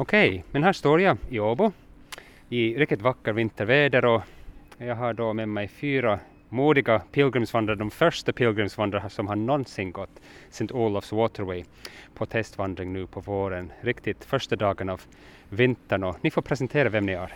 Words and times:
Okej, 0.00 0.44
men 0.50 0.64
här 0.64 0.72
står 0.72 1.00
jag 1.00 1.16
i 1.30 1.40
Åbo 1.40 1.72
i 2.48 2.74
riktigt 2.74 3.02
vacker 3.02 3.32
vinterväder 3.32 4.04
och 4.04 4.22
jag 4.78 4.94
har 4.94 5.14
då 5.14 5.32
med 5.32 5.48
mig 5.48 5.68
fyra 5.68 6.20
modiga 6.48 6.98
pilgrimsvandrare, 6.98 7.78
de 7.78 7.90
första 7.90 8.32
pilgrimsvandrare 8.32 9.10
som 9.10 9.26
har 9.26 9.36
någonsin 9.36 9.92
gått 9.92 10.20
St. 10.50 10.74
Olofs 10.74 11.12
Waterway 11.12 11.64
på 12.14 12.26
testvandring 12.26 12.92
nu 12.92 13.06
på 13.06 13.20
våren, 13.20 13.72
riktigt 13.80 14.24
första 14.24 14.56
dagen 14.56 14.88
av 14.88 15.02
vintern 15.48 16.04
och 16.04 16.16
ni 16.20 16.30
får 16.30 16.42
presentera 16.42 16.88
vem 16.88 17.06
ni 17.06 17.12
är. 17.12 17.32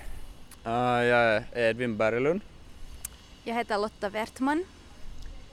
Uh, 0.66 1.04
jag 1.04 1.36
är 1.36 1.44
Edvin 1.56 1.96
Berglund. 1.96 2.40
Jag 3.44 3.54
heter 3.54 3.78
Lotta 3.78 4.08
Wertman. 4.08 4.64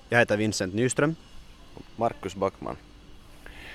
Jag 0.09 0.19
heter 0.19 0.37
Vincent 0.37 0.73
Nyström. 0.73 1.15
Marcus 1.95 2.35
Backman. 2.35 2.75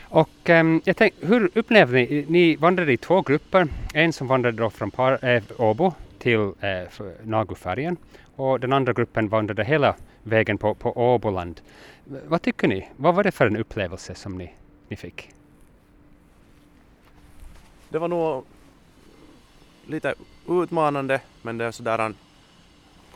Och 0.08 0.48
um, 0.48 0.80
jag 0.84 0.96
tänk, 0.96 1.14
hur 1.20 1.50
upplevde 1.54 1.92
ni, 1.92 2.24
ni 2.28 2.56
vandrade 2.56 2.92
i 2.92 2.96
två 2.96 3.22
grupper, 3.22 3.68
en 3.94 4.12
som 4.12 4.26
vandrade 4.26 4.56
då 4.56 4.70
från 4.70 4.90
Par, 4.90 5.24
äh, 5.24 5.42
Åbo 5.58 5.94
till 6.18 6.52
eh, 6.60 6.70
äh, 6.70 6.86
Nagufärjan 7.22 7.96
och 8.36 8.60
den 8.60 8.72
andra 8.72 8.92
gruppen 8.92 9.28
vandrade 9.28 9.64
hela 9.64 9.94
vägen 10.22 10.58
på, 10.58 10.74
på 10.74 11.14
Åboland. 11.14 11.60
Vad 12.04 12.42
tycker 12.42 12.68
ni? 12.68 12.88
Vad 12.96 13.14
var 13.14 13.24
det 13.24 13.32
för 13.32 13.46
en 13.46 13.56
upplevelse 13.56 14.14
som 14.14 14.38
ni, 14.38 14.52
ni 14.88 14.96
fick? 14.96 15.30
Det 17.88 17.98
var 17.98 18.08
nog 18.08 18.44
lite 19.86 20.14
utmanande 20.48 21.20
men 21.42 21.58
det 21.58 21.64
är 21.64 21.70
sådär, 21.70 21.98
eh, 21.98 22.06
kan 22.06 22.14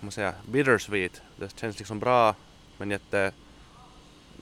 man 0.01 0.11
säga, 0.11 0.35
bittersweet. 0.53 1.23
Det 1.37 1.59
känns 1.59 1.79
liksom 1.79 1.99
bra 1.99 2.35
men 2.79 2.91
jätte, 2.91 3.33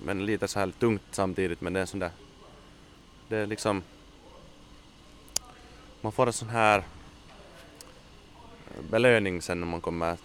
men 0.04 0.26
lite 0.26 0.48
så 0.48 0.58
här 0.58 0.70
tungt 0.78 1.02
samtidigt 1.10 1.60
men 1.60 1.72
det 1.72 1.78
är 1.78 1.80
en 1.80 1.86
sån 1.86 2.00
där, 2.00 2.10
det 3.28 3.36
är 3.36 3.46
liksom, 3.46 3.82
man 6.00 6.12
får 6.12 6.26
en 6.26 6.32
sån 6.32 6.48
här 6.48 6.82
belöning 8.90 9.42
sen 9.42 9.60
när 9.60 9.66
man 9.66 9.80
kommer 9.80 10.16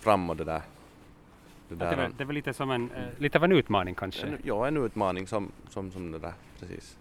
fram 0.00 0.30
och 0.30 0.36
det 0.36 0.44
där. 0.44 0.62
Det, 1.68 1.74
där. 1.74 1.96
det, 1.96 2.10
det 2.18 2.24
var 2.24 2.32
lite 2.32 2.54
som 2.54 2.70
en, 2.70 2.90
eh, 2.90 3.02
lite 3.18 3.38
av 3.38 3.44
en 3.44 3.52
utmaning 3.52 3.94
kanske? 3.94 4.26
En, 4.26 4.38
ja, 4.44 4.66
en 4.66 4.76
utmaning 4.76 5.26
som, 5.26 5.52
som, 5.68 5.92
som 5.92 6.12
det 6.12 6.18
där, 6.18 6.32
precis. 6.60 6.96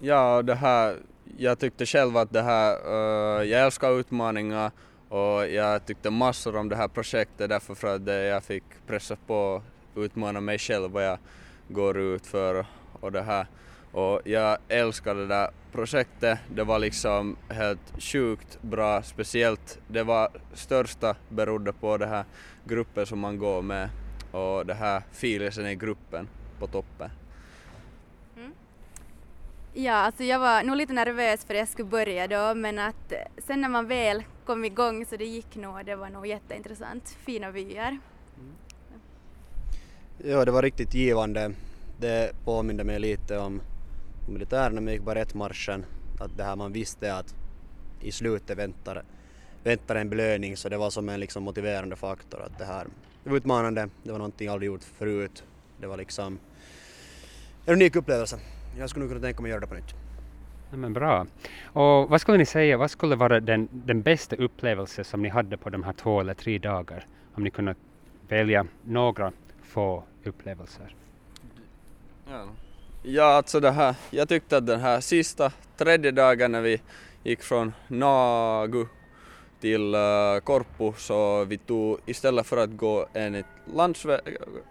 Ja, 0.00 0.42
det 0.42 0.54
här, 0.54 0.96
jag 1.38 1.58
tyckte 1.58 1.86
själv 1.86 2.16
att 2.16 2.32
det 2.32 2.42
här, 2.42 2.88
uh, 2.88 3.44
jag 3.44 3.64
älskar 3.64 4.00
utmaningar 4.00 4.70
och 5.08 5.48
jag 5.48 5.86
tyckte 5.86 6.10
massor 6.10 6.56
om 6.56 6.68
det 6.68 6.76
här 6.76 6.88
projektet 6.88 7.48
därför 7.48 7.74
för 7.74 7.94
att 7.94 8.06
det, 8.06 8.24
jag 8.24 8.44
fick 8.44 8.64
pressa 8.86 9.16
på 9.26 9.62
utmana 9.94 10.40
mig 10.40 10.58
själv 10.58 10.90
vad 10.90 11.06
jag 11.06 11.18
går 11.68 11.98
ut 11.98 12.26
för 12.26 12.66
och 13.06 13.12
det 13.12 13.22
här. 13.22 13.46
Och 13.92 14.20
jag 14.24 14.58
älskar 14.68 15.14
det 15.14 15.26
där 15.26 15.50
projektet. 15.72 16.38
Det 16.54 16.64
var 16.64 16.78
liksom 16.78 17.36
helt 17.48 18.02
sjukt 18.02 18.58
bra, 18.62 19.02
speciellt 19.02 19.78
det 19.88 20.02
var 20.02 20.28
största 20.54 21.16
berodde 21.28 21.72
på 21.72 21.96
det 21.96 22.06
här 22.06 22.24
gruppen 22.64 23.06
som 23.06 23.18
man 23.18 23.38
går 23.38 23.62
med 23.62 23.88
och 24.30 24.66
det 24.66 24.74
här 24.74 25.02
filisen 25.12 25.66
i 25.66 25.74
gruppen 25.74 26.28
på 26.58 26.66
toppen. 26.66 27.10
Mm. 28.36 28.52
Ja, 29.74 29.94
alltså 29.94 30.24
jag 30.24 30.38
var 30.38 30.62
nog 30.62 30.76
lite 30.76 30.92
nervös 30.92 31.44
för 31.44 31.54
att 31.54 31.58
jag 31.58 31.68
skulle 31.68 31.88
börja 31.88 32.26
då 32.26 32.54
men 32.54 32.78
att 32.78 33.12
sen 33.38 33.60
när 33.60 33.68
man 33.68 33.86
väl 33.86 34.24
kom 34.46 34.64
igång 34.64 35.06
så 35.06 35.16
det 35.16 35.24
gick 35.24 35.56
nog 35.56 35.86
det 35.86 35.96
var 35.96 36.10
nog 36.10 36.26
jätteintressant. 36.26 37.16
Fina 37.24 37.50
vyer. 37.50 37.88
Mm. 37.88 38.52
Ja, 40.24 40.44
det 40.44 40.50
var 40.50 40.62
riktigt 40.62 40.94
givande. 40.94 41.52
Det 41.98 42.32
påminde 42.44 42.84
mig 42.84 42.98
lite 42.98 43.38
om 43.38 43.60
militären 44.28 44.74
när 44.74 44.82
man 44.82 44.92
gick 44.92 45.02
barettmarschen, 45.02 45.84
att 46.20 46.36
det 46.36 46.44
här 46.44 46.56
man 46.56 46.72
visste 46.72 47.14
att 47.14 47.34
i 48.00 48.12
slutet 48.12 48.58
väntar, 48.58 49.02
väntar 49.64 49.96
en 49.96 50.10
belöning 50.10 50.56
så 50.56 50.68
det 50.68 50.76
var 50.76 50.90
som 50.90 51.08
en 51.08 51.20
liksom 51.20 51.42
motiverande 51.42 51.96
faktor 51.96 52.42
att 52.42 52.58
det 52.58 52.64
här 52.64 52.86
det 53.26 53.30
var 53.30 53.36
utmanande, 53.36 53.88
det 54.02 54.12
var 54.12 54.18
någonting 54.18 54.46
jag 54.46 54.52
aldrig 54.52 54.66
gjort 54.66 54.84
förut. 54.84 55.44
Det 55.80 55.86
var 55.86 55.96
liksom 55.96 56.38
en 57.66 57.74
unik 57.74 57.96
upplevelse. 57.96 58.38
Jag 58.78 58.90
skulle 58.90 59.04
nog 59.04 59.10
kunna 59.10 59.26
tänka 59.26 59.42
mig 59.42 59.48
att 59.48 59.50
göra 59.50 59.60
det 59.60 59.66
på 59.66 59.74
nytt. 59.74 59.94
Ja, 60.70 60.76
men 60.76 60.92
bra. 60.92 61.26
Och 61.64 62.10
vad 62.10 62.20
skulle 62.20 62.38
ni 62.38 62.46
säga, 62.46 62.76
vad 62.76 62.90
skulle 62.90 63.16
vara 63.16 63.40
den, 63.40 63.68
den 63.72 64.02
bästa 64.02 64.36
upplevelse 64.36 65.04
som 65.04 65.22
ni 65.22 65.28
hade 65.28 65.56
på 65.56 65.70
de 65.70 65.82
här 65.82 65.92
två 65.92 66.20
eller 66.20 66.34
tre 66.34 66.58
dagar? 66.58 67.06
Om 67.34 67.44
ni 67.44 67.50
kunde 67.50 67.74
välja 68.28 68.66
några 68.84 69.32
få 69.62 70.04
upplevelser. 70.24 70.94
Ja, 72.30 72.48
Ja, 73.08 73.24
alltså 73.24 73.60
det 73.60 73.70
här, 73.70 73.94
jag 74.10 74.28
tyckte 74.28 74.56
att 74.56 74.66
den 74.66 74.80
här 74.80 75.00
sista 75.00 75.52
tredje 75.76 76.10
dagen 76.10 76.52
när 76.52 76.60
vi 76.60 76.80
gick 77.22 77.42
från 77.42 77.72
Nagu 77.88 78.86
till 79.60 79.94
uh, 79.94 80.38
Korpu 80.44 80.92
så 80.98 81.44
vi 81.44 81.58
tog 81.58 81.98
istället 82.06 82.46
för 82.46 82.56
att 82.56 82.76
gå 82.76 83.06
enligt 83.12 83.46
landsvä 83.74 84.20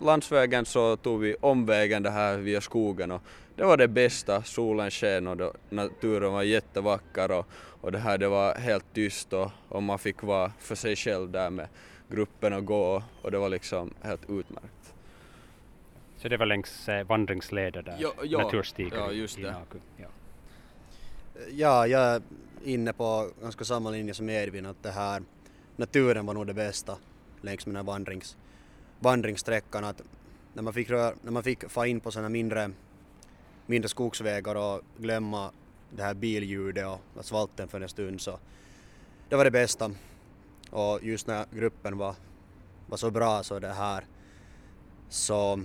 landsvägen 0.02 0.66
så 0.66 0.98
tog 0.98 1.20
vi 1.20 1.36
omvägen 1.42 2.04
det 2.04 2.10
här 2.10 2.38
via 2.38 2.62
skogen 2.62 3.12
och 3.12 3.22
det 3.56 3.64
var 3.64 3.78
det 3.78 3.88
bästa, 3.88 4.44
solen 4.44 4.92
sken 4.92 5.28
och 5.28 5.38
då, 5.38 5.54
naturen 5.70 6.34
var 6.34 6.44
jättevacker 6.44 7.32
och, 7.32 7.46
och 7.82 7.92
det 7.92 8.00
här 8.00 8.18
det 8.18 8.28
var 8.28 8.56
helt 8.56 8.94
tyst 8.94 9.34
och, 9.34 9.52
och 9.70 9.84
man 9.84 10.00
fick 10.00 10.24
vara 10.24 10.52
för 10.60 10.76
sig 10.76 10.96
själv 10.96 11.32
där 11.32 11.50
med 11.50 11.68
gruppen 12.10 12.54
och 12.54 12.66
gå 12.66 13.04
och 13.22 13.32
det 13.32 13.38
var 13.38 13.50
liksom 13.50 13.94
helt 14.02 14.30
utmärkt. 14.30 14.75
Så 16.25 16.30
det 16.30 16.38
var 16.38 16.46
längs 16.46 16.90
eh, 16.90 17.08
vandringsleder 17.08 17.81
där, 17.81 17.97
ja, 18.00 18.13
ja, 18.24 18.44
naturstigar 18.44 18.97
ja, 18.97 19.12
just 19.12 19.38
det. 19.38 19.52
Naku. 19.52 19.78
Ja. 19.97 20.08
ja, 21.52 21.88
jag 21.88 22.02
är 22.02 22.22
inne 22.63 22.94
på 22.94 23.30
ganska 23.41 23.66
samma 23.66 23.90
linje 23.90 24.13
som 24.13 24.30
Edvin 24.30 24.66
att 24.66 24.84
det 24.84 24.91
här 24.91 25.24
naturen 25.75 26.25
var 26.25 26.34
nog 26.34 26.47
det 26.47 26.53
bästa 26.53 26.97
längs 27.41 27.66
med 27.66 27.75
den 27.75 27.85
här 27.85 27.94
vandrings, 27.94 28.38
vandringssträckan. 29.00 29.84
Att 29.84 30.02
när 30.53 30.64
man 30.64 30.74
fick, 30.74 30.90
när 30.90 31.31
man 31.31 31.44
fick 31.44 31.69
få 31.69 31.85
in 31.85 32.00
på 32.00 32.12
sådana 32.12 32.30
mindre, 32.30 32.72
mindre 33.66 33.90
skogsvägar 33.90 34.56
och 34.56 34.81
glömma 34.97 35.52
det 35.90 36.03
här 36.03 36.14
billjudet 36.14 36.88
och 36.88 37.02
asfalten 37.19 37.68
för 37.68 37.81
en 37.81 37.90
stund 37.90 38.22
så 38.22 38.40
det 39.30 39.35
var 39.35 39.44
det 39.44 39.52
bästa. 39.52 39.91
Och 40.69 41.00
just 41.03 41.28
när 41.28 41.46
gruppen 41.52 41.97
var, 41.97 42.16
var 42.88 42.97
så 42.97 43.12
bra 43.12 43.44
så 43.44 43.59
det 43.59 43.74
här 43.74 44.03
så 45.09 45.59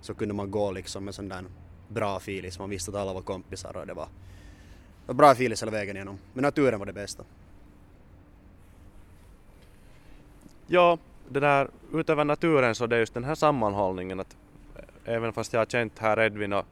så 0.00 0.14
kunde 0.14 0.34
man 0.34 0.50
gå 0.50 0.72
liksom 0.72 1.04
med 1.04 1.14
sån 1.14 1.28
där 1.28 1.44
bra 1.88 2.20
filis, 2.20 2.58
man 2.58 2.70
visste 2.70 2.90
att 2.90 2.96
alla 2.96 3.12
var 3.12 3.22
kompisar 3.22 3.76
och 3.76 3.86
det 3.86 3.94
var, 3.94 4.04
det 4.04 5.06
var 5.06 5.14
bra 5.14 5.34
filis 5.34 5.62
hela 5.62 5.72
vägen 5.72 5.96
igenom. 5.96 6.18
Men 6.32 6.42
naturen 6.42 6.78
var 6.78 6.86
det 6.86 6.92
bästa. 6.92 7.24
Ja, 10.66 10.98
det 11.28 11.40
där 11.40 11.70
utöver 11.92 12.24
naturen 12.24 12.74
så 12.74 12.86
det 12.86 12.96
är 12.96 13.00
just 13.00 13.14
den 13.14 13.24
här 13.24 13.34
sammanhållningen 13.34 14.20
att 14.20 14.36
eh, 14.76 15.14
även 15.14 15.32
fast 15.32 15.52
jag 15.52 15.60
har 15.60 15.66
känt 15.66 15.98
här 15.98 16.20
Edvin 16.20 16.52
och, 16.52 16.66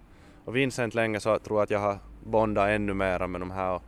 och 0.44 0.56
Vincent 0.56 0.94
länge 0.94 1.20
så 1.20 1.38
tror 1.38 1.58
jag 1.58 1.64
att 1.64 1.70
jag 1.70 1.78
har 1.78 1.98
bondat 2.24 2.68
ännu 2.68 2.94
mera 2.94 3.26
med 3.26 3.40
de 3.40 3.50
här 3.50 3.74
och 3.74 3.82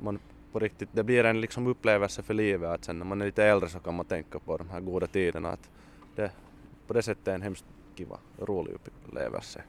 man 0.00 0.18
på 0.52 0.58
riktigt, 0.58 0.88
det 0.92 1.02
blir 1.02 1.24
en 1.24 1.40
liksom 1.40 1.66
upplevelse 1.66 2.22
för 2.22 2.34
livet 2.34 2.70
att 2.70 2.84
sen 2.84 2.98
när 2.98 3.06
man 3.06 3.20
är 3.20 3.26
lite 3.26 3.44
äldre 3.44 3.68
så 3.68 3.78
kan 3.78 3.94
man 3.94 4.06
tänka 4.06 4.38
på 4.38 4.56
de 4.56 4.70
här 4.70 4.80
goda 4.80 5.06
tiderna 5.06 5.48
att 5.48 5.70
det 6.16 6.30
på 6.86 6.92
det 6.92 7.02
sättet 7.02 7.28
är 7.28 7.34
en 7.34 7.42
hemskt 7.42 7.64
kiva, 7.94 8.18
rolig 8.38 8.72
upplevelse. 8.74 9.62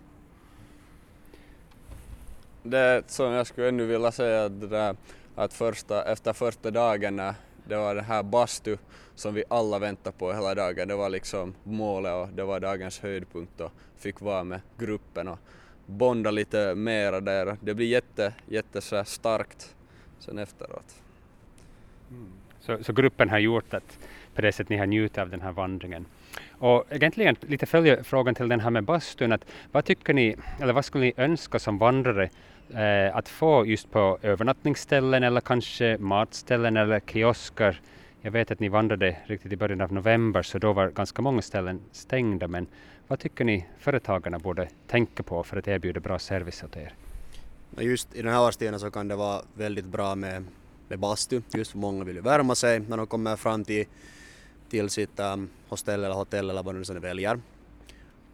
Det 2.64 3.04
som 3.08 3.32
jag 3.32 3.48
skulle 3.48 3.68
ännu 3.68 3.86
vilja 3.86 4.12
säga 4.12 4.50
det 4.50 4.68
där, 4.68 4.96
att 5.36 5.54
första, 5.54 6.12
efter 6.12 6.34
första 6.34 6.72
dagen 6.72 7.16
när 7.16 7.34
det 7.68 7.76
var 7.76 7.96
den 7.96 8.06
här 8.06 8.24
bastu 8.24 8.78
som 9.16 9.34
vi 9.34 9.44
alla 9.50 9.80
väntade 9.80 10.18
på 10.18 10.34
hela 10.34 10.56
dagen, 10.56 10.88
det 10.88 10.96
var 10.96 11.10
liksom 11.10 11.56
målet 11.64 12.14
och 12.14 12.30
det 12.30 12.44
var 12.44 12.60
dagens 12.60 13.00
höjdpunkt 13.00 13.62
och 13.62 13.72
fick 13.98 14.22
vara 14.22 14.44
med 14.44 14.62
gruppen 14.78 15.28
och 15.28 15.40
bonda 15.86 16.32
lite 16.32 16.76
mera 16.76 17.20
där. 17.20 17.58
Det 17.62 17.74
blir 17.74 17.88
jätte, 17.88 18.34
jätte 18.48 18.82
så 18.82 19.04
starkt 19.04 19.76
sen 20.20 20.38
efteråt. 20.38 20.96
Mm. 22.10 22.32
Så, 22.60 22.84
så 22.84 22.94
gruppen 22.94 23.30
har 23.30 23.40
gjort 23.40 23.74
att 23.74 24.00
på 24.36 24.42
det 24.42 24.52
sättet 24.52 24.70
ni 24.70 24.78
har 24.78 24.86
njutit 24.86 25.18
av 25.18 25.30
den 25.30 25.42
här 25.42 25.52
vandringen. 25.52 26.06
Och 26.50 26.86
egentligen 26.90 27.36
lite 27.42 27.66
följer 27.66 28.04
frågan 28.04 28.36
till 28.36 28.48
den 28.48 28.60
här 28.60 28.70
med 28.70 28.84
bastun, 28.84 29.32
att 29.32 29.46
vad 29.72 29.86
tycker 29.86 30.14
ni, 30.14 30.36
eller 30.62 30.74
vad 30.74 30.86
skulle 30.86 31.06
ni 31.06 31.14
önska 31.18 31.60
som 31.60 31.78
vandrare 31.78 32.30
eh, 32.74 33.16
att 33.16 33.30
få 33.30 33.66
just 33.66 33.92
på 33.92 34.20
övernattningsställen 34.22 35.24
eller 35.24 35.42
kanske 35.42 35.98
matställen 35.98 36.78
eller 36.78 37.00
kiosker? 37.00 37.82
Jag 38.22 38.32
vet 38.32 38.52
att 38.52 38.60
ni 38.60 38.70
vandrade 38.70 39.18
riktigt 39.26 39.52
i 39.52 39.58
början 39.58 39.82
av 39.82 39.94
november 39.94 40.42
så 40.42 40.58
då 40.58 40.74
var 40.74 40.90
ganska 40.90 41.22
många 41.22 41.42
ställen 41.42 41.82
stängda 41.92 42.48
men 42.48 42.68
vad 43.08 43.20
tycker 43.20 43.46
ni 43.46 43.66
företagarna 43.80 44.40
borde 44.40 44.68
tänka 44.88 45.24
på 45.24 45.44
för 45.44 45.58
att 45.58 45.68
erbjuda 45.68 46.00
bra 46.00 46.20
service 46.20 46.64
åt 46.64 46.78
er? 46.78 46.94
Just 47.80 48.16
i 48.16 48.22
den 48.22 48.34
här 48.34 48.48
årstiden 48.48 48.80
så 48.80 48.92
kan 48.92 49.08
det 49.08 49.16
vara 49.16 49.42
väldigt 49.54 49.86
bra 49.86 50.16
med, 50.16 50.44
med 50.88 51.00
bastu, 51.00 51.42
just 51.54 51.72
för 51.72 51.78
många 51.78 52.04
vill 52.04 52.16
ju 52.16 52.22
värma 52.22 52.56
sig 52.56 52.80
när 52.80 52.98
de 52.98 53.08
kommer 53.08 53.36
fram 53.36 53.64
till 53.64 53.86
till 54.70 54.90
sitt 54.90 55.20
um, 55.20 55.50
hostell 55.70 56.04
eller 56.04 56.16
hotell 56.16 56.50
eller 56.50 56.64
vad 56.64 56.76
du 56.76 56.94
nu 56.94 57.00
väljer. 57.00 57.40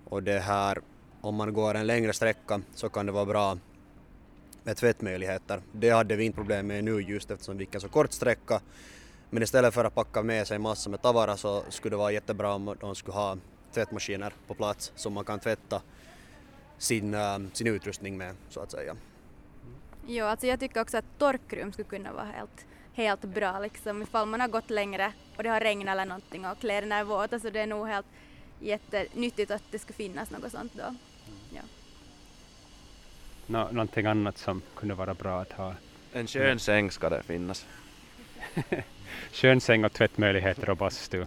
Och 0.06 0.24
det 0.24 0.40
här, 0.40 0.78
om 1.22 1.36
man 1.36 1.54
går 1.54 1.76
en 1.76 1.88
längre 1.88 2.14
sträcka 2.14 2.62
så 2.76 2.90
kan 2.90 3.06
det 3.06 3.12
vara 3.12 3.26
bra 3.26 3.58
med 4.64 4.78
tvättmöjligheter. 4.78 5.62
Det 5.72 5.90
hade 5.90 6.16
vi 6.16 6.24
inte 6.24 6.36
problem 6.36 6.68
med 6.68 6.84
nu 6.84 7.02
just 7.02 7.32
eftersom 7.32 7.58
vi 7.58 7.64
gick 7.64 7.76
en 7.76 7.82
så 7.82 7.90
kort 7.90 8.12
sträcka. 8.12 8.62
Men 9.30 9.44
istället 9.44 9.74
för 9.74 9.86
att 9.86 9.96
packa 9.96 10.24
med 10.24 10.48
sig 10.48 10.60
massor 10.60 10.92
med 10.92 11.02
tavara 11.02 11.38
så 11.38 11.64
skulle 11.70 11.94
det 11.94 11.98
vara 11.98 12.12
jättebra 12.12 12.54
om 12.54 12.76
de 12.80 12.96
skulle 12.96 13.16
ha 13.16 13.38
tvättmaskiner 13.74 14.34
på 14.48 14.54
plats 14.54 14.92
som 14.96 15.14
man 15.14 15.26
kan 15.26 15.40
tvätta 15.40 15.82
sin, 16.78 17.14
eh, 17.14 17.40
sin 17.54 17.68
utrustning 17.68 18.18
med 18.18 18.36
så 18.50 18.60
att 18.60 18.72
säga. 18.72 18.92
Mm. 18.92 19.76
Jo, 20.08 20.26
alltså 20.26 20.48
jag 20.48 20.60
tycker 20.60 20.82
också 20.82 20.98
att 20.98 21.06
torkrum 21.18 21.74
skulle 21.74 21.90
kunna 21.90 22.14
vara 22.14 22.26
helt, 22.26 22.66
helt 22.94 23.22
bra 23.22 23.60
liksom 23.60 24.02
ifall 24.02 24.28
man 24.28 24.42
har 24.42 24.48
gått 24.48 24.70
längre 24.70 25.14
och 25.38 25.44
det 25.44 25.50
har 25.50 25.60
regnat 25.60 25.94
eller 25.94 26.06
någonting 26.06 26.46
och 26.46 26.60
kläderna 26.60 26.96
är 26.96 27.04
våta 27.04 27.40
så 27.40 27.50
det 27.50 27.60
är 27.60 27.68
nog 27.68 27.88
helt 27.88 28.06
jättenyttigt 28.60 29.52
att 29.52 29.64
det 29.72 29.80
skulle 29.80 29.98
finnas 29.98 30.32
något 30.32 30.52
sånt 30.52 30.74
då. 30.74 30.96
Ja. 31.50 31.62
Nå, 33.48 33.68
någonting 33.72 34.06
annat 34.06 34.38
som 34.38 34.62
kunde 34.76 34.96
vara 34.96 35.14
bra 35.14 35.42
att 35.42 35.52
ha? 35.52 35.76
En 36.14 36.28
skön 36.28 36.60
säng 36.60 36.92
ska 36.92 37.10
det 37.10 37.24
finnas. 37.24 37.66
skön 39.32 39.62
säng 39.62 39.86
och 39.86 39.94
tvättmöjligheter 39.94 40.70
och 40.70 40.78
bastu. 40.78 41.26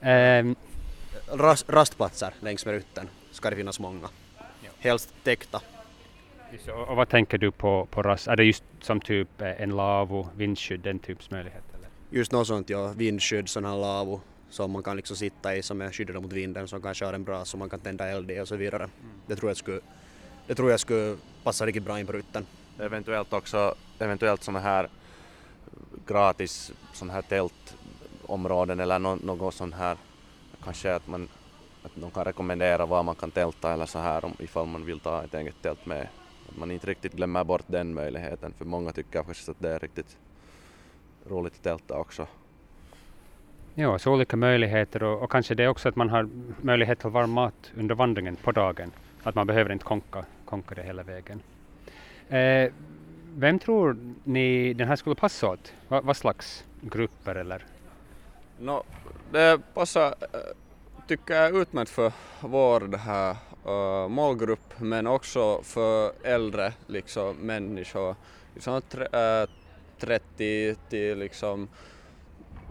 Um, 0.00 0.56
Rast, 1.32 1.68
rastplatser 1.68 2.34
längs 2.40 2.66
med 2.66 2.74
rutten 2.74 3.08
ska 3.30 3.50
det 3.50 3.56
finnas 3.56 3.80
många. 3.80 4.08
Ja. 4.38 4.70
Helst 4.78 5.14
täckta. 5.24 5.60
Och 6.88 6.96
vad 6.96 7.08
tänker 7.08 7.38
du 7.38 7.50
på, 7.50 7.86
på 7.90 8.02
rast? 8.02 8.28
Är 8.28 8.36
det 8.36 8.44
just 8.44 8.64
som 8.80 9.00
typ 9.00 9.40
eh, 9.40 9.62
en 9.62 9.70
lavvo, 9.70 10.28
vindskydd, 10.36 10.80
den 10.80 10.98
typs 10.98 11.30
möjlighet? 11.30 11.64
Eller? 11.74 11.88
Just 12.10 12.32
något 12.32 12.46
sånt 12.46 12.70
ja, 12.70 12.92
vindskydd, 12.96 13.48
sån 13.48 13.64
här 13.64 13.76
lavvo 13.76 14.20
som 14.50 14.70
man 14.70 14.82
kan 14.82 14.96
liksom 14.96 15.16
sitta 15.16 15.56
i 15.56 15.62
som 15.62 15.80
är 15.80 15.90
skyddad 15.92 16.22
mot 16.22 16.32
vinden 16.32 16.68
som 16.68 16.82
kanske 16.82 17.04
har 17.04 17.12
en 17.12 17.24
bra 17.24 17.44
som 17.44 17.58
man 17.58 17.70
kan 17.70 17.80
tända 17.80 18.08
eld 18.08 18.30
i 18.30 18.40
och 18.40 18.48
så 18.48 18.56
vidare. 18.56 18.82
Mm. 18.82 18.92
Det 19.26 19.36
tror 19.36 19.50
jag 19.50 19.56
skulle, 19.56 19.80
det 20.46 20.54
tror 20.54 20.70
jag 20.70 20.80
skulle 20.80 21.16
passa 21.44 21.66
riktigt 21.66 21.84
bra 21.84 22.00
in 22.00 22.06
på 22.06 22.12
rutten. 22.12 22.46
Eventuellt 22.78 23.32
också, 23.32 23.74
eventuellt 23.98 24.42
såna 24.42 24.60
här 24.60 24.88
gratis 26.06 26.72
sån 26.92 27.10
här 27.10 27.22
tältområden 27.22 28.80
eller 28.80 28.98
no, 28.98 29.18
något 29.22 29.54
sånt 29.54 29.74
här 29.74 29.96
kanske 30.64 30.94
att 30.94 31.06
man 31.06 31.28
att 31.82 31.92
de 31.94 32.10
kan 32.10 32.24
rekommendera 32.24 32.86
var 32.86 33.02
man 33.02 33.14
kan 33.14 33.30
tälta 33.30 33.72
eller 33.72 33.86
så 33.86 33.98
här 33.98 34.24
om 34.24 34.34
ifall 34.38 34.66
man 34.66 34.84
vill 34.84 35.00
ta 35.00 35.24
ett 35.24 35.34
eget 35.34 35.62
tält 35.62 35.86
med. 35.86 36.08
Att 36.48 36.56
man 36.56 36.70
inte 36.70 36.86
riktigt 36.86 37.12
glömmer 37.12 37.44
bort 37.44 37.64
den 37.66 37.94
möjligheten 37.94 38.52
för 38.58 38.64
många 38.64 38.92
tycker 38.92 39.22
faktiskt 39.22 39.48
att 39.48 39.60
det 39.60 39.74
är 39.74 39.78
riktigt 39.78 40.16
roligt 41.26 41.54
att 41.54 41.62
tälta 41.62 41.98
också. 41.98 42.26
Ja, 43.74 43.98
så 43.98 44.12
olika 44.12 44.36
möjligheter 44.36 45.02
och, 45.02 45.22
och, 45.22 45.30
kanske 45.30 45.54
det 45.54 45.68
också 45.68 45.88
att 45.88 45.96
man 45.96 46.08
har 46.08 46.28
möjlighet 46.60 46.98
till 46.98 47.10
varm 47.10 47.30
mat 47.30 47.72
under 47.76 47.94
vandringen 47.94 48.36
på 48.36 48.52
dagen. 48.52 48.92
Att 49.22 49.34
man 49.34 49.46
behöver 49.46 49.72
inte 49.72 49.84
konka, 49.84 50.24
konka 50.44 50.74
det 50.74 50.82
hela 50.82 51.02
vägen. 51.02 51.42
Eh, 52.28 52.72
vem 53.34 53.58
tror 53.58 53.96
ni 54.24 54.74
den 54.74 54.88
här 54.88 54.96
skulle 54.96 55.14
passa 55.14 55.48
åt? 55.48 55.72
Va, 55.88 56.00
vad 56.00 56.16
slags 56.16 56.64
grupper 56.80 57.34
eller? 57.34 57.64
No, 58.58 58.82
det 59.32 59.60
passar, 59.74 60.06
eh, 60.06 60.38
tycker 61.06 61.34
jag, 61.34 61.56
utmärkt 61.56 61.90
för 61.90 62.12
vår 62.40 62.80
det 62.80 62.98
här, 62.98 63.36
uh, 63.66 64.08
målgrupp 64.08 64.74
men 64.78 65.06
också 65.06 65.62
för 65.62 66.12
äldre 66.22 66.72
liksom, 66.86 67.36
människor. 67.36 68.16
Liksom, 68.54 68.82
tre, 68.82 69.06
eh, 69.12 69.42
uh, 69.42 69.48
30 70.00 70.76
till 70.88 71.18
liksom 71.18 71.68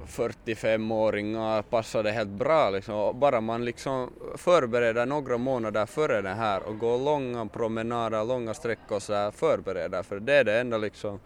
45-åringar 0.07 1.61
passar 1.61 2.03
det 2.03 2.11
helt 2.11 2.29
bra 2.29 2.69
liksom. 2.69 3.19
Bara 3.19 3.41
man 3.41 3.65
liksom 3.65 4.13
förbereder 4.35 5.05
några 5.05 5.37
månader 5.37 5.85
före 5.85 6.21
det 6.21 6.33
här 6.33 6.63
och 6.63 6.79
går 6.79 6.97
långa 6.97 7.45
promenader, 7.45 8.25
långa 8.25 8.53
sträckor 8.53 8.99
så 8.99 9.13
här 9.13 9.31
förbereder 9.31 10.03
för 10.03 10.19
det 10.19 10.33
är 10.33 10.43
det 10.43 10.59
enda 10.59 10.77
liksom. 10.77 11.19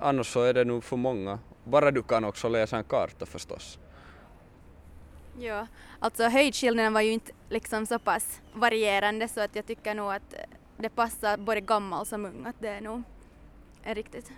Annars 0.00 0.26
så 0.26 0.42
är 0.42 0.54
det 0.54 0.64
nog 0.64 0.84
för 0.84 0.96
många. 0.96 1.38
Bara 1.64 1.90
du 1.90 2.02
kan 2.02 2.24
också 2.24 2.48
läsa 2.48 2.76
en 2.76 2.84
karta 2.84 3.26
förstås. 3.26 3.78
Ja, 5.38 5.66
alltså 5.98 6.28
höjdskillnaden 6.28 6.92
var 6.92 7.00
ju 7.00 7.12
inte 7.12 7.32
liksom 7.48 7.86
så 7.86 7.98
pass 7.98 8.40
varierande 8.52 9.28
så 9.28 9.40
att 9.40 9.56
jag 9.56 9.66
tycker 9.66 9.94
nog 9.94 10.12
att 10.12 10.34
det 10.76 10.88
passar 10.88 11.36
både 11.36 11.60
gammal 11.60 12.06
som 12.06 12.24
ung 12.24 12.46
att 12.46 12.56
det 12.60 12.68
är 12.68 12.80
nog 12.80 13.02
en 13.82 13.94
riktigt 13.94 14.32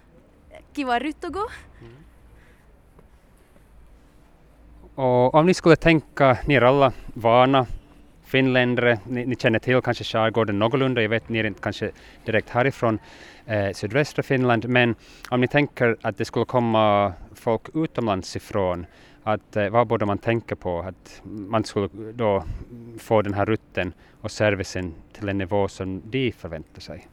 kiva 0.72 0.98
rutt 0.98 1.24
att 1.24 1.32
gå. 1.32 1.48
Mm. 1.80 1.94
Och 4.94 5.34
om 5.34 5.46
ni 5.46 5.54
skulle 5.54 5.76
tänka, 5.76 6.38
ni 6.46 6.54
är 6.54 6.62
alla 6.62 6.92
vana 7.14 7.66
finländare, 8.24 8.98
ni, 9.08 9.26
ni 9.26 9.36
känner 9.36 9.58
till 9.58 9.80
kanske 9.80 10.04
skärgården 10.04 10.58
någorlunda, 10.58 11.02
jag 11.02 11.08
vet 11.08 11.28
ni 11.28 11.38
är 11.38 11.44
inte 11.44 11.60
kanske 11.62 11.90
direkt 12.24 12.50
härifrån 12.50 12.98
eh, 13.46 13.72
sydvästra 13.72 14.22
Finland, 14.22 14.68
men 14.68 14.94
om 15.30 15.40
ni 15.40 15.48
tänker 15.48 15.96
att 16.02 16.18
det 16.18 16.24
skulle 16.24 16.44
komma 16.44 17.12
folk 17.34 17.62
utomlands 17.74 18.36
ifrån, 18.36 18.86
att, 19.24 19.56
eh, 19.56 19.68
vad 19.68 19.86
borde 19.86 20.06
man 20.06 20.18
tänka 20.18 20.56
på? 20.56 20.78
Att 20.78 21.22
man 21.24 21.64
skulle 21.64 21.88
då 22.12 22.44
få 22.98 23.22
den 23.22 23.34
här 23.34 23.46
rutten 23.46 23.92
och 24.20 24.30
servicen 24.30 24.94
till 25.12 25.28
en 25.28 25.38
nivå 25.38 25.68
som 25.68 26.02
de 26.04 26.32
förväntar 26.32 26.80
sig? 26.80 27.08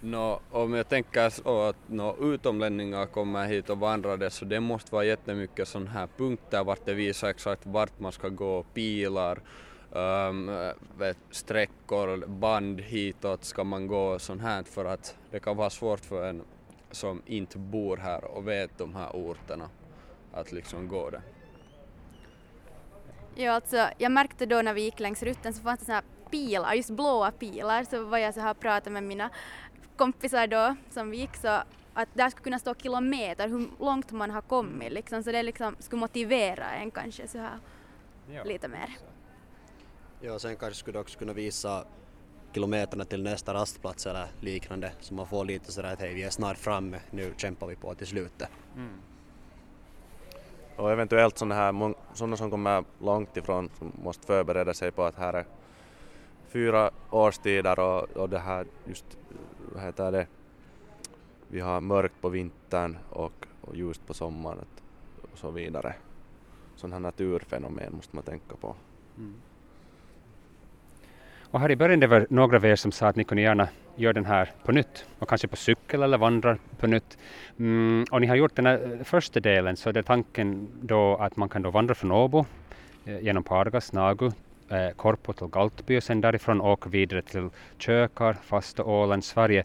No, 0.00 0.40
om 0.50 0.74
jag 0.74 0.88
tänker 0.88 1.30
så 1.30 1.62
att 1.62 1.76
no, 1.86 2.34
utomlänningar 2.34 3.06
kommer 3.06 3.46
hit 3.46 3.70
och 3.70 3.78
vandrar 3.78 4.28
så 4.28 4.44
det 4.44 4.60
måste 4.60 4.94
vara 4.94 5.04
jättemycket 5.04 5.68
sådana 5.68 5.90
här 5.90 6.08
punkter 6.16 6.64
vart 6.64 6.84
det 6.84 6.94
visar 6.94 7.28
exakt 7.28 7.66
vart 7.66 8.00
man 8.00 8.12
ska 8.12 8.28
gå, 8.28 8.62
pilar, 8.62 9.38
um, 9.90 10.46
vet, 10.98 11.18
sträckor, 11.30 12.26
band 12.26 12.80
hitåt 12.80 13.44
ska 13.44 13.64
man 13.64 13.86
gå 13.86 14.18
sånt 14.18 14.42
här 14.42 14.62
för 14.62 14.84
att 14.84 15.16
det 15.30 15.40
kan 15.40 15.56
vara 15.56 15.70
svårt 15.70 16.00
för 16.00 16.28
en 16.28 16.42
som 16.90 17.22
inte 17.26 17.58
bor 17.58 17.96
här 17.96 18.24
och 18.24 18.48
vet 18.48 18.78
de 18.78 18.94
här 18.94 19.10
orterna 19.16 19.68
att 20.36 20.52
liksom 20.52 20.88
gå 20.88 21.10
det. 21.10 21.22
Ja, 23.34 23.52
alltså 23.52 23.88
jag 23.98 24.12
märkte 24.12 24.46
då 24.46 24.62
när 24.62 24.74
vi 24.74 24.82
gick 24.82 25.00
längs 25.00 25.22
rutten 25.22 25.54
så 25.54 25.62
fanns 25.62 25.80
det 25.80 25.86
såna 25.86 25.94
här 25.94 26.04
pilar, 26.30 26.74
just 26.74 26.90
blåa 26.90 27.30
pilar, 27.30 27.84
så 27.84 28.04
var 28.04 28.18
jag 28.18 28.34
så 28.34 28.40
här 28.40 28.54
pratat 28.54 28.92
med 28.92 29.02
mina 29.02 29.30
kompisar 29.96 30.46
då 30.46 30.76
som 30.90 31.10
vi 31.10 31.16
gick 31.16 31.36
så 31.36 31.62
att 31.94 32.08
där 32.14 32.30
skulle 32.30 32.44
kunna 32.44 32.58
stå 32.58 32.74
kilometer 32.74 33.48
hur 33.48 33.70
långt 33.80 34.12
man 34.12 34.30
har 34.30 34.42
kommit 34.42 34.92
liksom, 34.92 35.22
så 35.22 35.32
det 35.32 35.42
liksom 35.42 35.76
skulle 35.78 36.00
motivera 36.00 36.70
en 36.70 36.90
kanske 36.90 37.28
så 37.28 37.38
här 37.38 37.58
ja. 38.30 38.44
lite 38.44 38.68
mer. 38.68 38.96
Ja, 40.20 40.38
sen 40.38 40.56
kanske 40.56 40.78
skulle 40.78 40.98
också 40.98 41.18
kunna 41.18 41.32
visa 41.32 41.84
kilometerna 42.52 43.04
till 43.04 43.22
nästa 43.22 43.54
rastplats 43.54 44.06
eller 44.06 44.26
liknande 44.40 44.92
så 45.00 45.14
man 45.14 45.26
får 45.26 45.44
lite 45.44 45.72
sådär 45.72 45.92
att 45.92 46.00
hej 46.00 46.14
vi 46.14 46.22
är 46.22 46.30
snart 46.30 46.58
framme, 46.58 47.00
nu 47.10 47.34
kämpar 47.36 47.66
vi 47.66 47.76
på 47.76 47.94
till 47.94 48.06
slutet. 48.06 48.48
Mm. 48.76 49.00
Och 50.76 50.92
eventuellt 50.92 51.38
sådana 51.38 51.54
här, 51.54 51.94
sådana 52.14 52.36
som 52.36 52.50
kommer 52.50 52.84
långt 52.98 53.36
ifrån 53.36 53.70
som 53.78 53.92
måste 54.02 54.26
förbereda 54.26 54.74
sig 54.74 54.90
på 54.90 55.04
att 55.04 55.16
här 55.16 55.34
är 55.34 55.44
fyra 56.48 56.90
årstider 57.10 57.78
och, 57.78 58.02
och 58.02 58.28
det 58.28 58.38
här 58.38 58.66
just 58.84 59.18
vad 59.72 59.82
heter 59.82 60.12
det, 60.12 60.26
vi 61.48 61.60
har 61.60 61.80
mörkt 61.80 62.20
på 62.20 62.28
vintern 62.28 62.96
och, 63.10 63.46
och 63.60 63.76
ljust 63.76 64.06
på 64.06 64.14
sommaren 64.14 64.64
och 65.32 65.38
så 65.38 65.50
vidare. 65.50 65.94
Sådana 66.76 66.96
här 66.96 67.00
naturfenomen 67.00 67.92
måste 67.92 68.16
man 68.16 68.24
tänka 68.24 68.56
på. 68.56 68.74
Mm. 69.16 69.34
Och 71.50 71.60
här 71.60 71.70
i 71.70 71.76
början 71.76 72.00
det 72.00 72.06
var 72.06 72.26
några 72.30 72.56
av 72.56 72.64
er 72.64 72.76
som 72.76 72.92
sa 72.92 73.08
att 73.08 73.16
ni 73.16 73.24
kunde 73.24 73.42
gärna 73.42 73.68
gör 73.96 74.12
den 74.12 74.24
här 74.24 74.52
på 74.64 74.72
nytt 74.72 75.04
och 75.18 75.28
kanske 75.28 75.48
på 75.48 75.56
cykel 75.56 76.02
eller 76.02 76.18
vandrar 76.18 76.58
på 76.78 76.86
nytt. 76.86 77.18
Mm, 77.58 78.04
och 78.10 78.20
ni 78.20 78.26
har 78.26 78.36
gjort 78.36 78.56
den 78.56 78.66
här 78.66 78.96
eh, 78.98 79.04
första 79.04 79.40
delen 79.40 79.76
så 79.76 79.92
det 79.92 80.00
är 80.00 80.02
tanken 80.02 80.68
då 80.82 81.16
att 81.16 81.36
man 81.36 81.48
kan 81.48 81.62
då 81.62 81.70
vandra 81.70 81.94
från 81.94 82.12
Åbo 82.12 82.46
eh, 83.04 83.20
genom 83.20 83.42
Pargas, 83.42 83.92
Nagu 83.92 84.26
eh, 84.68 84.90
Korpo 84.96 85.32
till 85.32 85.46
Galtby 85.46 85.98
och 85.98 86.02
sen 86.02 86.20
därifrån 86.20 86.60
åka 86.60 86.90
vidare 86.90 87.22
till 87.22 87.48
Kökar, 87.78 88.32
fasta 88.32 88.84
Åland, 88.84 89.24
Sverige. 89.24 89.64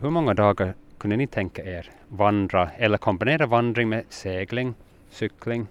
Hur 0.00 0.10
många 0.10 0.34
dagar 0.34 0.74
kunde 0.98 1.16
ni 1.16 1.26
tänka 1.26 1.64
er 1.64 1.90
vandra 2.08 2.70
eller 2.76 2.98
kombinera 2.98 3.46
vandring 3.46 3.88
med 3.88 4.04
segling, 4.08 4.74
cykling? 5.10 5.66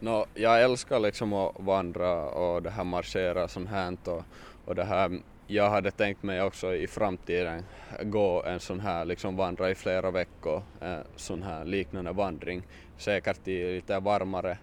No, 0.00 0.24
jag 0.34 0.62
älskar 0.62 1.00
liksom 1.00 1.32
att 1.32 1.52
vandra 1.58 2.24
och 2.28 2.62
det 2.62 2.70
här 2.70 2.84
marschera 2.84 3.48
sånt 3.48 3.68
här 3.68 3.96
och, 4.04 4.22
och 4.64 4.74
det 4.74 4.84
här 4.84 5.20
jag 5.50 5.70
hade 5.70 5.90
tänkt 5.90 6.22
mig 6.22 6.42
också 6.42 6.74
i 6.74 6.86
framtiden 6.86 7.62
gå 8.02 8.42
en 8.42 8.60
sån 8.60 8.80
här, 8.80 9.04
liksom 9.04 9.36
vandra 9.36 9.70
i 9.70 9.74
flera 9.74 10.10
veckor, 10.10 10.62
en 10.80 11.04
sån 11.16 11.42
här 11.42 11.64
liknande 11.64 12.12
vandring. 12.12 12.62
Säkert 12.96 13.48
i 13.48 13.74
lite 13.74 14.00
varmare, 14.00 14.58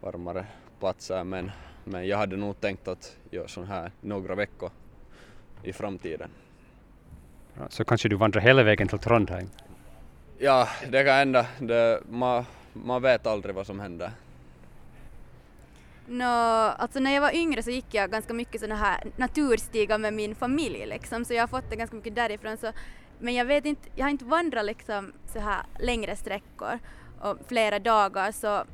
varmare 0.00 0.46
platser 0.78 1.24
men 1.24 1.50
men 1.90 2.06
jag 2.06 2.18
hade 2.18 2.36
nog 2.36 2.60
tänkt 2.60 2.88
att 2.88 3.16
göra 3.30 3.48
sån 3.48 3.66
här 3.66 3.92
några 4.00 4.34
veckor 4.34 4.70
i 5.62 5.72
framtiden. 5.72 6.30
Så 7.68 7.84
kanske 7.84 8.08
du 8.08 8.16
vandrar 8.16 8.40
hela 8.40 8.62
vägen 8.62 8.88
till 8.88 8.98
Trondheim? 8.98 9.50
Ja, 10.38 10.68
det 10.90 11.04
kan 11.04 11.14
hända. 11.14 11.46
Det, 11.58 12.00
man, 12.10 12.44
man 12.72 13.02
vet 13.02 13.26
aldrig 13.26 13.54
vad 13.54 13.66
som 13.66 13.80
händer. 13.80 14.10
Nå, 16.10 16.24
alltså 16.24 17.00
när 17.00 17.14
jag 17.14 17.20
var 17.20 17.34
yngre 17.34 17.62
så 17.62 17.70
gick 17.70 17.94
jag 17.94 18.10
ganska 18.10 18.34
mycket 18.34 18.60
sådana 18.60 18.80
här 18.80 19.04
naturstigar 19.16 19.98
med 19.98 20.14
min 20.14 20.34
familj 20.34 20.86
liksom, 20.86 21.24
så 21.24 21.34
jag 21.34 21.42
har 21.42 21.48
fått 21.48 21.70
det 21.70 21.76
ganska 21.76 21.96
mycket 21.96 22.14
därifrån. 22.14 22.56
Så, 22.56 22.72
men 23.18 23.34
jag 23.34 23.44
vet 23.44 23.64
inte, 23.64 23.88
jag 23.94 24.04
har 24.04 24.10
inte 24.10 24.24
vandrat 24.24 24.64
liksom 24.64 25.12
så 25.32 25.38
här 25.38 25.62
längre 25.78 26.16
sträckor 26.16 26.78
och 27.20 27.38
flera 27.48 27.78
dagar 27.78 28.32
så 28.32 28.64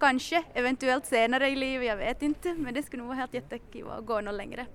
kanske 0.00 0.42
eventuellt 0.54 1.06
senare 1.06 1.48
i 1.48 1.56
livet, 1.56 1.86
jag 1.86 1.96
vet 1.96 2.22
inte, 2.22 2.54
men 2.54 2.74
det 2.74 2.82
skulle 2.82 3.02
nog 3.02 3.08
vara 3.08 3.18
helt 3.18 3.34
jättekul 3.34 3.90
att 3.90 4.06
gå 4.06 4.20
något 4.20 4.34
längre. 4.34 4.66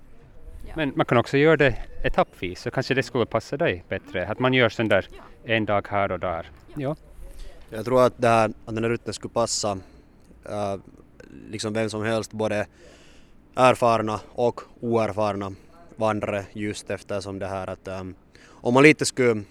Ja. 0.67 0.73
Men 0.75 0.93
man 0.95 1.05
kan 1.05 1.17
också 1.17 1.37
göra 1.37 1.57
det 1.57 1.75
etappvis, 2.03 2.61
så 2.61 2.71
kanske 2.71 2.93
det 2.93 3.03
skulle 3.03 3.25
passa 3.25 3.57
dig 3.57 3.83
bättre, 3.89 4.27
att 4.27 4.39
man 4.39 4.53
gör 4.53 4.69
sån 4.69 4.87
där 4.87 5.07
en 5.43 5.65
dag 5.65 5.87
här 5.89 6.11
och 6.11 6.19
där. 6.19 6.51
Ja. 6.75 6.95
Jag 7.69 7.85
tror 7.85 8.05
att, 8.05 8.13
det 8.17 8.27
här, 8.27 8.49
att 8.65 8.75
den 8.75 8.83
här 8.83 8.89
rutten 8.89 9.13
skulle 9.13 9.33
passa 9.33 9.71
uh, 9.71 10.75
liksom 11.49 11.73
vem 11.73 11.89
som 11.89 12.03
helst, 12.03 12.33
både 12.33 12.67
erfarna 13.55 14.19
och 14.31 14.61
oerfarna 14.79 15.53
vandrare 15.95 16.45
just 16.53 16.89
eftersom 16.89 17.39
det 17.39 17.47
här 17.47 17.67
att 17.69 17.87
um, 17.87 18.15
om 18.45 18.73
man 18.73 18.83
lite 18.83 19.05
skulle, 19.05 19.43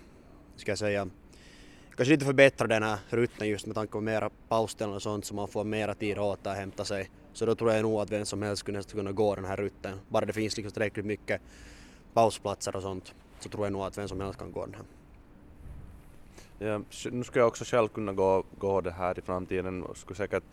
ska 0.56 0.70
jag 0.70 0.78
säga, 0.78 1.08
kanske 1.96 2.14
lite 2.14 2.24
förbättra 2.24 2.66
den 2.66 2.82
här 2.82 2.98
rutten 3.08 3.48
just 3.48 3.66
med 3.66 3.74
tanke 3.74 3.92
på 3.92 4.00
mera 4.00 4.30
pausställen 4.48 4.94
och 4.94 5.02
sånt 5.02 5.24
så 5.24 5.34
man 5.34 5.48
får 5.48 5.64
mera 5.64 5.94
tid 5.94 6.18
att 6.18 6.24
återhämta 6.24 6.84
sig. 6.84 7.10
Så 7.32 7.46
då 7.46 7.54
tror 7.54 7.72
jag 7.72 7.82
nog 7.82 8.00
att 8.00 8.10
vem 8.10 8.24
som 8.24 8.42
helst 8.42 8.60
skulle 8.60 8.78
nästan 8.78 8.98
kunna 8.98 9.12
gå 9.12 9.34
den 9.34 9.44
här 9.44 9.56
rutten. 9.56 10.00
Bara 10.08 10.24
det 10.24 10.32
finns 10.32 10.56
liksom 10.56 10.72
tillräckligt 10.72 11.06
mycket 11.06 11.40
pausplatser 12.14 12.76
och 12.76 12.82
sånt 12.82 13.14
så 13.40 13.48
tror 13.48 13.66
jag 13.66 13.72
nog 13.72 13.82
att 13.82 13.98
vem 13.98 14.08
som 14.08 14.20
helst 14.20 14.38
kan 14.38 14.52
gå 14.52 14.66
den 14.66 14.74
här. 14.74 14.84
Ja, 16.58 16.80
nu 17.10 17.24
skulle 17.24 17.40
jag 17.40 17.48
också 17.48 17.64
själv 17.64 17.88
kunna 17.88 18.12
gå, 18.12 18.44
gå 18.58 18.80
det 18.80 18.90
här 18.90 19.18
i 19.18 19.22
framtiden 19.22 19.82
och 19.82 19.96
skulle 19.96 20.16
säkert 20.16 20.44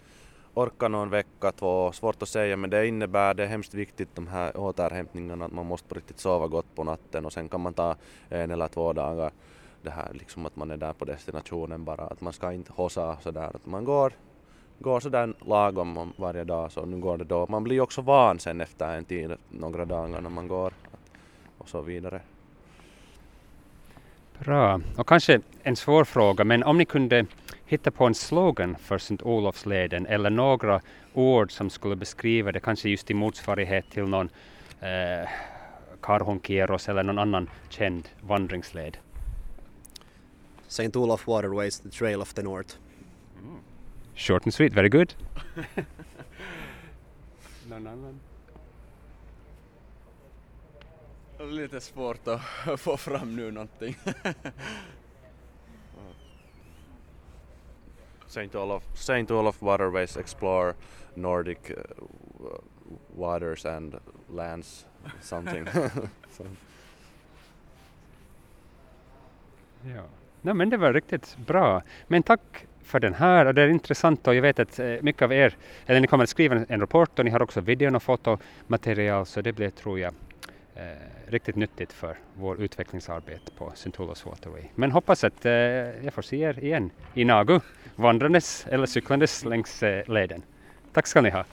orka 0.54 0.88
någon 0.88 1.10
vecka, 1.10 1.52
två, 1.52 1.92
svårt 1.92 2.22
att 2.22 2.30
säga 2.30 2.58
men 2.58 2.70
det 2.70 2.88
innebär, 2.88 3.34
det 3.34 3.44
är 3.44 3.48
hemskt 3.48 3.74
viktigt 3.74 4.16
de 4.16 4.28
här 4.28 4.58
återhämtningarna 4.58 5.46
att 5.46 5.52
man 5.52 5.66
måste 5.66 5.88
på 5.88 5.96
riktigt 5.96 6.20
sova 6.20 6.48
gott 6.48 6.76
på 6.76 6.84
natten 6.84 7.26
och 7.26 7.34
sen 7.34 7.50
kan 7.50 7.62
man 7.62 7.74
ta 7.74 7.96
en 8.30 8.52
eller 8.52 8.68
två 8.68 8.94
dagar 8.94 9.32
det 9.82 9.92
här 9.92 10.14
liksom 10.14 10.46
att 10.46 10.56
man 10.56 10.72
är 10.72 10.78
där 10.78 10.94
på 10.94 11.06
destinationen 11.06 11.84
bara, 11.84 12.04
att 12.04 12.22
man 12.22 12.34
ska 12.34 12.52
inte 12.52 12.74
hossa 12.74 13.18
sådär, 13.22 13.52
att 13.56 13.66
man 13.66 13.86
går, 13.86 14.14
går 14.80 15.00
sådär 15.00 15.34
lagom 15.46 16.14
varje 16.18 16.44
dag 16.44 16.72
så 16.72 16.86
nu 16.86 16.98
går 16.98 17.18
det 17.18 17.24
då. 17.24 17.48
Man 17.50 17.64
blir 17.64 17.82
också 17.82 18.02
van 18.02 18.40
sen 18.40 18.62
efter 18.62 18.98
en 18.98 19.06
tid, 19.06 19.34
några 19.50 19.86
dagar 19.86 20.22
när 20.22 20.30
man 20.30 20.48
går 20.48 20.74
och 21.58 21.70
så 21.70 21.82
vidare. 21.82 22.22
Bra, 24.46 24.82
och 24.98 25.08
kanske 25.08 25.42
en 25.64 25.76
svår 25.76 26.04
fråga, 26.04 26.44
men 26.44 26.64
om 26.64 26.78
ni 26.78 26.86
kunde 26.86 27.26
hitta 27.66 27.92
på 27.92 28.06
en 28.06 28.16
slogan 28.16 28.76
för 28.76 28.96
St. 28.96 29.18
Olofsleden 29.24 30.06
eller 30.06 30.30
några 30.30 30.82
ord 31.14 31.52
som 31.52 31.70
skulle 31.70 31.96
beskriva 31.96 32.52
det, 32.52 32.60
kanske 32.60 32.90
just 32.90 33.12
i 33.12 33.14
motsvarighet 33.14 33.90
till 33.90 34.04
någon 34.04 34.30
eh, 34.80 35.30
eller 36.88 37.04
någon 37.04 37.20
annan 37.20 37.50
känd 37.70 38.10
vandringsled. 38.22 38.98
St. 40.68 41.00
Olaf 41.00 41.28
Waterways, 41.28 41.80
the 41.80 41.90
Trail 41.90 42.22
of 42.22 42.34
the 42.34 42.42
North. 42.42 42.76
Mm. 43.44 43.58
Short 44.16 44.46
and 44.46 44.54
sweet, 44.54 44.74
very 44.74 44.90
good. 44.90 45.14
någon 47.70 47.88
annan? 47.88 48.20
Lite 51.52 51.82
svårt 51.82 52.28
att 52.28 52.42
få 52.80 52.98
fram 52.98 53.36
nu 53.36 53.52
någonting. 53.52 53.96
St. 58.28 58.58
Olaf, 58.58 58.84
St. 58.94 59.34
Olaf 59.34 59.62
Waterways 59.62 60.18
explore 60.18 60.74
Nordic 61.14 61.58
uh, 61.70 61.76
waters 63.16 63.66
and 63.66 64.00
lands 64.30 64.86
something. 65.22 65.66
so. 66.32 66.44
Ja. 69.82 70.04
No, 70.42 70.54
men 70.54 70.70
det 70.70 70.78
var 70.78 70.94
riktigt 70.94 71.38
bra. 71.38 71.82
Men 72.08 72.24
tack 72.24 72.68
för 72.84 73.00
den 73.00 73.14
här 73.14 73.46
och 73.46 73.54
det 73.54 73.62
är 73.62 73.68
intressant 73.68 74.28
och 74.28 74.36
jag 74.36 74.42
vet 74.42 74.60
att 74.60 74.80
eh, 74.80 74.96
mycket 75.02 75.22
av 75.22 75.34
er, 75.34 75.58
eller 75.86 76.00
ni 76.00 76.08
kommer 76.08 76.24
att 76.24 76.30
skriva 76.30 76.66
en 76.70 76.80
rapport 76.80 77.20
och 77.20 77.26
ni 77.26 77.32
har 77.32 77.42
också 77.42 77.62
video 77.62 77.96
och 77.96 78.04
fotomaterial 78.04 79.26
så 79.26 79.42
det 79.42 79.54
blir 79.54 79.70
tror 79.70 80.00
jag 80.00 80.14
riktigt 81.28 81.56
nyttigt 81.56 81.94
för 81.94 82.18
vår 82.36 82.62
utvecklingsarbete 82.62 83.52
på 83.58 83.72
St. 83.74 83.92
Olofs 83.98 84.26
Waterway. 84.26 84.64
Men 84.76 84.92
hoppas 84.92 85.24
att 85.24 85.46
eh, 85.46 85.52
jag 85.52 86.14
får 86.14 86.22
se 86.22 86.38
er 86.38 86.64
igen 86.64 86.92
i 87.14 87.26
Nagu, 87.26 87.60
vandrandes 87.96 88.68
eller 88.70 88.86
cyklandes 88.86 89.46
längs 89.46 89.84
eh, 89.84 90.10
leden. 90.10 90.44
Tack 90.94 91.08
ska 91.08 91.22
ni 91.22 91.30
ha. 91.30 91.46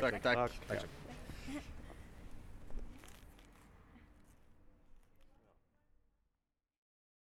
tack. 0.00 0.22
tack. 0.22 0.50
tack. 0.68 0.95